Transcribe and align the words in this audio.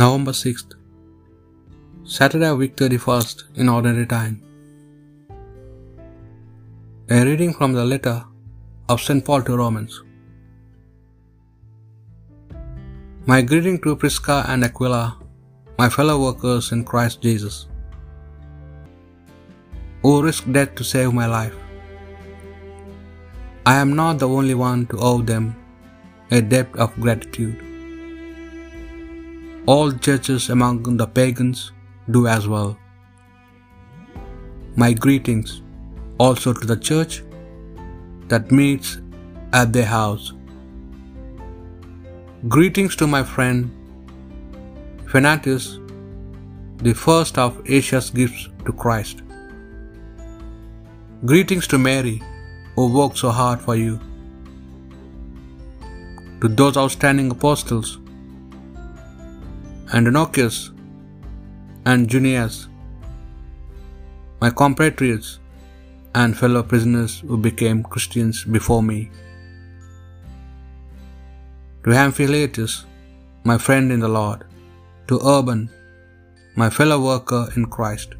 November 0.00 0.32
6th, 0.38 0.72
Saturday 2.14 2.50
week 2.60 2.72
31st 2.80 3.44
in 3.60 3.70
ordinary 3.74 4.04
time. 4.10 4.34
A 7.16 7.20
reading 7.28 7.52
from 7.58 7.72
the 7.76 7.84
letter 7.92 8.16
of 8.90 9.00
St. 9.04 9.24
Paul 9.28 9.44
to 9.46 9.56
Romans. 9.60 9.94
My 13.32 13.40
greeting 13.40 13.78
to 13.86 13.96
Prisca 14.02 14.36
and 14.48 14.68
Aquila, 14.68 15.04
my 15.78 15.88
fellow 15.96 16.18
workers 16.26 16.72
in 16.76 16.84
Christ 16.90 17.22
Jesus, 17.22 17.56
who 20.02 20.12
risked 20.26 20.52
death 20.58 20.74
to 20.80 20.84
save 20.94 21.14
my 21.20 21.28
life. 21.38 21.56
I 23.74 23.76
am 23.84 23.96
not 24.02 24.18
the 24.18 24.28
only 24.40 24.58
one 24.68 24.84
to 24.88 24.98
owe 25.12 25.22
them 25.32 25.56
a 26.30 26.42
debt 26.42 26.82
of 26.86 27.00
gratitude. 27.06 27.65
All 29.66 29.90
churches 29.90 30.48
among 30.50 30.96
the 30.96 31.08
pagans 31.08 31.72
do 32.08 32.28
as 32.28 32.46
well. 32.46 32.78
My 34.76 34.92
greetings 34.92 35.60
also 36.18 36.52
to 36.52 36.66
the 36.66 36.76
church 36.76 37.24
that 38.28 38.52
meets 38.52 38.98
at 39.52 39.72
their 39.72 39.86
house. 39.86 40.32
Greetings 42.46 42.94
to 42.94 43.08
my 43.08 43.24
friend 43.24 43.68
Epaenetus, 45.04 45.66
the 46.78 46.94
first 46.94 47.36
of 47.36 47.60
Asia's 47.68 48.10
gifts 48.10 48.48
to 48.66 48.72
Christ. 48.72 49.22
Greetings 51.24 51.66
to 51.66 51.78
Mary, 51.78 52.22
who 52.76 52.92
worked 52.96 53.18
so 53.18 53.30
hard 53.30 53.60
for 53.60 53.74
you. 53.74 53.98
To 56.40 56.48
those 56.48 56.76
outstanding 56.76 57.32
apostles, 57.32 57.98
Andronicus 59.94 60.72
and 61.84 62.08
Junias, 62.08 62.66
my 64.40 64.50
compatriots 64.50 65.38
and 66.16 66.36
fellow 66.36 66.64
prisoners 66.64 67.20
who 67.20 67.38
became 67.38 67.84
Christians 67.84 68.44
before 68.44 68.82
me. 68.82 69.10
To 71.84 71.90
Amphilus, 71.90 72.84
my 73.44 73.58
friend 73.58 73.92
in 73.92 74.00
the 74.00 74.08
Lord, 74.08 74.44
to 75.06 75.20
Urban, 75.24 75.70
my 76.56 76.68
fellow 76.68 77.00
worker 77.00 77.48
in 77.54 77.66
Christ, 77.66 78.16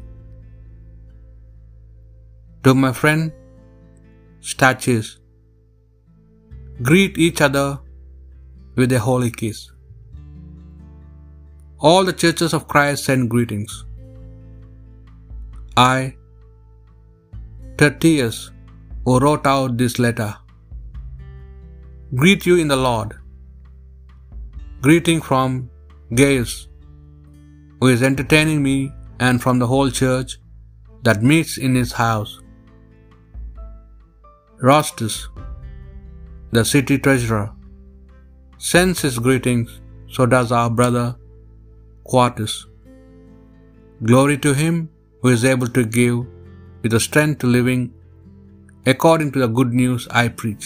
to 2.63 2.73
my 2.73 2.93
friend 2.93 3.33
Stachys, 4.39 5.17
greet 6.81 7.17
each 7.17 7.41
other 7.41 7.79
with 8.75 8.93
a 8.93 8.99
holy 8.99 9.31
kiss. 9.31 9.71
All 11.79 12.03
the 12.03 12.13
churches 12.13 12.53
of 12.53 12.67
Christ 12.67 13.05
send 13.05 13.29
greetings. 13.29 13.85
I, 15.77 16.15
Tertius, 17.77 18.49
who 19.05 19.19
wrote 19.19 19.45
out 19.45 19.77
this 19.77 19.99
letter, 19.99 20.35
greet 22.15 22.47
you 22.47 22.55
in 22.55 22.67
the 22.67 22.75
Lord. 22.75 23.13
Greeting 24.81 25.21
from 25.21 25.69
Gaius, 26.15 26.67
who 27.79 27.89
is 27.89 28.01
entertaining 28.01 28.63
me, 28.63 28.91
and 29.19 29.39
from 29.39 29.59
the 29.59 29.67
whole 29.67 29.91
church 29.91 30.39
that 31.03 31.21
meets 31.21 31.59
in 31.59 31.75
his 31.75 31.91
house. 31.91 32.41
Erastus, 34.63 35.29
the 36.51 36.65
city 36.65 36.97
treasurer, 36.97 37.51
sends 38.57 38.99
his 38.99 39.19
greetings, 39.19 39.79
so 40.09 40.25
does 40.25 40.51
our 40.51 40.71
brother 40.71 41.15
Quartus. 42.11 42.53
Glory 44.09 44.37
to 44.45 44.53
him 44.53 44.75
who 45.21 45.29
is 45.37 45.43
able 45.53 45.69
to 45.77 45.83
give 45.99 46.17
with 46.81 46.91
the 46.95 46.99
strength 47.07 47.39
to 47.39 47.47
living 47.47 47.81
according 48.91 49.31
to 49.33 49.39
the 49.43 49.51
good 49.57 49.73
news 49.73 50.07
I 50.21 50.27
preach, 50.41 50.65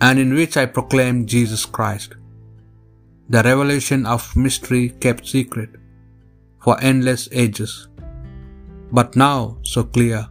and 0.00 0.18
in 0.24 0.32
which 0.38 0.56
I 0.62 0.66
proclaim 0.66 1.26
Jesus 1.34 1.64
Christ, 1.76 2.14
the 3.28 3.42
revelation 3.42 4.06
of 4.14 4.36
mystery 4.46 4.84
kept 5.04 5.26
secret 5.26 5.70
for 6.64 6.76
endless 6.90 7.28
ages, 7.32 7.88
but 8.92 9.16
now 9.16 9.38
so 9.62 9.82
clear 9.82 10.22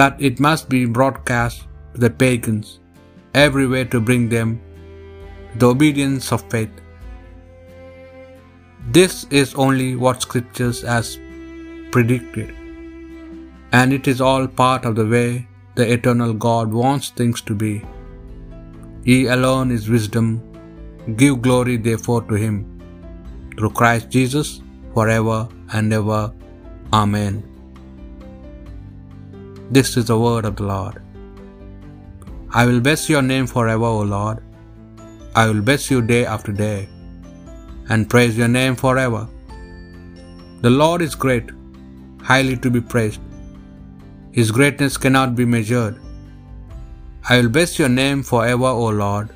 that 0.00 0.20
it 0.30 0.40
must 0.48 0.68
be 0.68 0.84
broadcast 0.98 1.66
to 1.94 2.00
the 2.00 2.10
pagans 2.10 2.80
everywhere 3.46 3.84
to 3.94 4.06
bring 4.08 4.28
them 4.28 4.60
the 5.58 5.68
obedience 5.74 6.32
of 6.32 6.50
faith. 6.50 6.76
This 8.96 9.12
is 9.40 9.54
only 9.64 9.90
what 10.04 10.24
Scriptures 10.24 10.78
has 10.92 11.08
predicted, 11.94 12.50
and 13.78 13.94
it 13.96 14.08
is 14.12 14.20
all 14.28 14.46
part 14.62 14.84
of 14.88 14.96
the 15.00 15.06
way 15.14 15.28
the 15.78 15.86
eternal 15.96 16.32
God 16.46 16.74
wants 16.80 17.08
things 17.20 17.40
to 17.50 17.54
be. 17.62 17.72
He 19.10 19.18
alone 19.36 19.70
is 19.76 19.88
wisdom. 19.96 20.26
Give 21.20 21.36
glory 21.46 21.76
therefore 21.86 22.20
to 22.30 22.36
Him, 22.44 22.56
through 23.56 23.72
Christ 23.80 24.10
Jesus, 24.16 24.50
forever 24.96 25.38
and 25.78 25.98
ever. 26.00 26.22
Amen. 27.00 27.34
This 29.76 29.96
is 30.00 30.06
the 30.12 30.20
word 30.26 30.44
of 30.50 30.56
the 30.60 30.68
Lord. 30.74 30.96
I 32.60 32.66
will 32.68 32.82
bless 32.88 33.02
your 33.12 33.24
name 33.32 33.46
forever, 33.56 33.90
O 34.00 34.02
Lord. 34.16 34.40
I 35.40 35.44
will 35.48 35.62
bless 35.68 35.84
you 35.92 36.00
day 36.14 36.24
after 36.34 36.52
day, 36.66 36.80
and 37.90 38.08
praise 38.12 38.36
your 38.36 38.48
name 38.48 38.76
forever. 38.84 39.22
The 40.64 40.70
Lord 40.70 41.02
is 41.02 41.14
great, 41.14 41.50
highly 42.30 42.56
to 42.64 42.70
be 42.70 42.80
praised. 42.80 43.20
His 44.38 44.50
greatness 44.58 44.96
cannot 44.96 45.34
be 45.40 45.44
measured. 45.44 45.96
I 47.28 47.38
will 47.38 47.52
bless 47.56 47.78
your 47.78 47.88
name 47.88 48.22
forever, 48.22 48.70
O 48.84 48.88
Lord. 49.04 49.28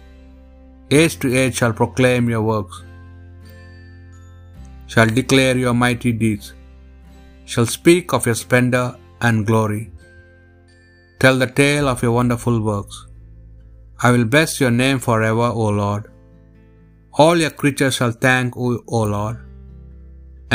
Age 0.98 1.18
to 1.22 1.28
age 1.40 1.56
shall 1.56 1.72
proclaim 1.72 2.28
your 2.32 2.42
works, 2.42 2.76
shall 4.92 5.10
declare 5.18 5.56
your 5.64 5.74
mighty 5.74 6.12
deeds, 6.22 6.54
shall 7.44 7.66
speak 7.66 8.12
of 8.12 8.26
your 8.28 8.38
splendor 8.44 8.86
and 9.20 9.46
glory. 9.50 9.84
Tell 11.18 11.36
the 11.42 11.50
tale 11.60 11.88
of 11.88 12.02
your 12.04 12.12
wonderful 12.12 12.60
works. 12.60 12.96
I 14.06 14.10
will 14.14 14.28
bless 14.34 14.60
your 14.60 14.70
name 14.70 14.98
forever, 15.08 15.48
O 15.62 15.68
Lord. 15.82 16.04
All 17.22 17.37
your 17.43 17.53
creatures 17.60 17.94
shall 17.99 18.15
thank 18.25 18.56
you, 18.62 18.72
O 18.97 19.03
Lord, 19.12 19.37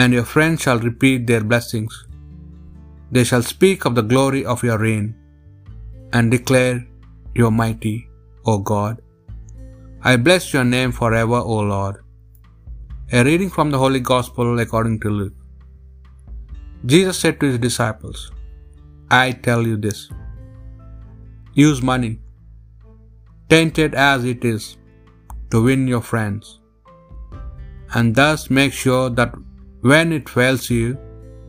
and 0.01 0.13
your 0.17 0.27
friends 0.33 0.61
shall 0.63 0.81
repeat 0.89 1.21
their 1.29 1.43
blessings. 1.51 1.93
They 3.15 3.23
shall 3.29 3.45
speak 3.53 3.85
of 3.85 3.95
the 3.99 4.07
glory 4.11 4.41
of 4.53 4.63
your 4.67 4.77
reign 4.87 5.07
and 6.13 6.35
declare 6.35 6.75
your 7.39 7.51
mighty, 7.61 7.95
O 8.51 8.57
God. 8.71 9.01
I 10.09 10.13
bless 10.27 10.53
your 10.53 10.67
name 10.75 10.91
forever, 10.99 11.39
O 11.55 11.57
Lord. 11.73 11.97
A 13.17 13.23
reading 13.29 13.51
from 13.55 13.71
the 13.71 13.81
Holy 13.83 14.03
Gospel 14.11 14.59
according 14.65 14.99
to 15.05 15.09
Luke. 15.19 15.37
Jesus 16.91 17.17
said 17.23 17.39
to 17.39 17.47
his 17.51 17.59
disciples, 17.67 18.19
I 19.23 19.25
tell 19.47 19.63
you 19.71 19.77
this 19.87 19.99
use 21.65 21.81
money, 21.91 22.13
tainted 23.53 23.93
as 23.95 24.23
it 24.33 24.45
is, 24.53 24.63
to 25.51 25.63
win 25.67 25.87
your 25.93 26.01
friends, 26.01 26.59
and 27.93 28.15
thus 28.15 28.49
make 28.49 28.73
sure 28.73 29.09
that 29.09 29.33
when 29.81 30.11
it 30.17 30.35
fails 30.37 30.69
you, 30.69 30.97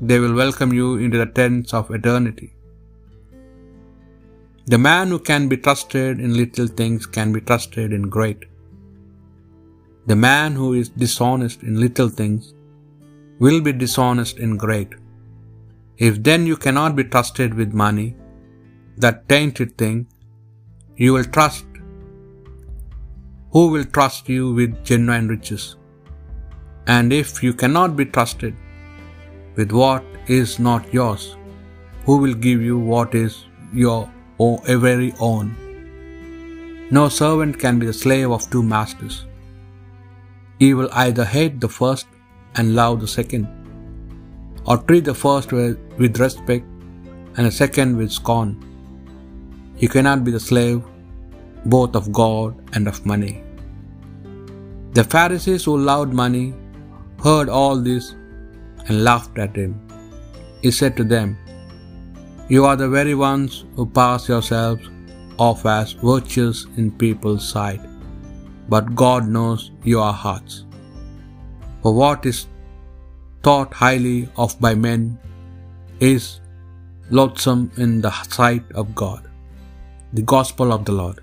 they 0.01 0.19
will 0.19 0.35
welcome 0.35 0.73
you 0.79 0.97
into 0.97 1.19
the 1.19 1.31
tents 1.39 1.73
of 1.73 1.91
eternity. 1.91 2.49
The 4.67 4.79
man 4.79 5.09
who 5.09 5.19
can 5.19 5.49
be 5.49 5.57
trusted 5.57 6.21
in 6.21 6.37
little 6.37 6.69
things 6.81 7.07
can 7.17 7.33
be 7.33 7.41
trusted 7.41 7.93
in 7.93 8.09
great. 8.17 8.45
The 10.07 10.17
man 10.17 10.55
who 10.61 10.69
is 10.81 10.89
dishonest 10.89 11.63
in 11.63 11.81
little 11.81 12.09
things 12.09 12.55
will 13.39 13.61
be 13.61 13.73
dishonest 13.73 14.39
in 14.39 14.57
great. 14.57 14.93
If 15.99 16.23
then 16.29 16.47
you 16.47 16.57
cannot 16.57 16.97
be 16.97 17.05
trusted 17.05 17.55
with 17.55 17.73
money, 17.73 18.17
that 18.97 19.29
tainted 19.29 19.77
thing, 19.79 20.07
you 20.97 21.13
will 21.13 21.25
trust. 21.25 21.67
Who 23.55 23.69
will 23.69 23.85
trust 23.85 24.29
you 24.31 24.55
with 24.55 24.83
genuine 24.83 25.29
riches? 25.29 25.77
And 26.87 27.13
if 27.13 27.43
you 27.43 27.53
cannot 27.53 27.97
be 27.97 28.07
trusted 28.07 28.55
with 29.57 29.73
what 29.73 30.05
is 30.27 30.59
not 30.59 30.93
yours, 30.93 31.37
who 32.07 32.17
will 32.17 32.33
give 32.33 32.63
you 32.63 32.79
what 32.79 33.15
is 33.15 33.45
your 33.73 34.09
very 34.67 35.13
own? 35.21 35.51
No 36.91 37.09
servant 37.09 37.59
can 37.59 37.79
be 37.79 37.85
the 37.87 37.93
slave 37.93 38.31
of 38.31 38.49
two 38.51 38.63
masters. 38.63 39.27
He 40.59 40.73
will 40.73 40.89
either 40.93 41.25
hate 41.25 41.61
the 41.61 41.69
first 41.69 42.07
and 42.55 42.75
love 42.75 43.01
the 43.01 43.09
second, 43.09 43.47
or 44.67 44.79
treat 44.79 45.05
the 45.05 45.15
first 45.15 45.53
with 45.53 46.19
respect 46.19 46.65
and 47.37 47.47
the 47.47 47.51
second 47.51 47.99
with 47.99 48.11
scorn. 48.11 48.57
You 49.79 49.89
cannot 49.89 50.25
be 50.25 50.31
the 50.31 50.41
slave 50.41 50.83
both 51.67 51.95
of 51.95 52.13
God 52.13 52.55
and 52.75 52.89
of 52.89 53.07
money. 53.07 53.43
The 54.93 55.05
Pharisees 55.05 55.65
who 55.65 55.77
loved 55.79 56.13
money 56.13 56.55
heard 57.25 57.49
all 57.49 57.77
this 57.77 58.15
and 58.89 59.05
laughed 59.05 59.39
at 59.39 59.57
him. 59.57 59.75
He 60.63 60.71
said 60.71 60.97
to 60.97 61.05
them, 61.05 61.39
You 62.49 62.65
are 62.65 62.77
the 62.77 62.89
very 62.89 63.15
ones 63.15 63.65
who 63.77 63.87
pass 63.87 64.29
yourselves 64.29 64.91
off 65.39 65.65
as 65.67 65.93
virtuous 65.93 66.67
in 66.77 66.91
people's 66.91 67.49
sight, 67.49 67.81
but 68.69 68.95
God 68.95 69.29
knows 69.29 69.71
your 69.85 70.13
hearts. 70.13 70.65
For 71.83 71.95
what 71.95 72.27
is 72.27 72.47
thought 73.43 73.73
highly 73.73 74.29
of 74.37 74.61
by 74.61 74.75
men 74.75 75.19
is 76.01 76.41
loathsome 77.11 77.71
in 77.77 78.01
the 78.01 78.13
sight 78.23 78.65
of 78.75 78.95
God. 78.95 79.29
The 80.13 80.23
Gospel 80.23 80.73
of 80.73 80.85
the 80.85 80.93
Lord. 80.93 81.21